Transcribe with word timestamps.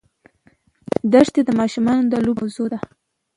دښتې 1.13 1.41
د 1.45 1.49
ماشومانو 1.59 2.03
د 2.11 2.13
لوبو 2.25 2.41
موضوع 2.43 2.67
ده. 2.73 2.79